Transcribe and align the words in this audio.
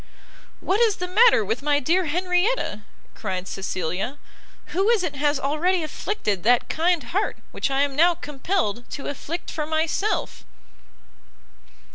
"What 0.61 0.79
is 0.81 0.95
the 0.95 1.07
matter 1.07 1.45
with 1.45 1.61
my 1.61 1.79
dear 1.79 2.05
Henrietta?" 2.05 2.81
cried 3.13 3.47
Cecilia; 3.47 4.17
"who 4.73 4.89
is 4.89 5.03
it 5.03 5.15
has 5.15 5.39
already 5.39 5.83
afflicted 5.83 6.41
that 6.41 6.69
kind 6.69 7.03
heart 7.03 7.37
which 7.51 7.69
I 7.69 7.83
am 7.83 7.95
now 7.95 8.15
compelled 8.15 8.89
to 8.89 9.05
afflict 9.09 9.51
for 9.51 9.67
myself?" 9.67 10.43